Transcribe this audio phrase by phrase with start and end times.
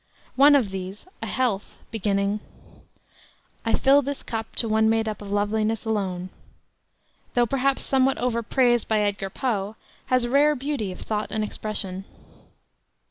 [0.35, 2.39] One of these, A Health, beginning
[3.63, 6.31] "I fill this cup to one made up of loveliness alone,"
[7.35, 9.75] though perhaps somewhat overpraised by Edgar Poe,
[10.07, 12.05] has rare beauty of thought and expression.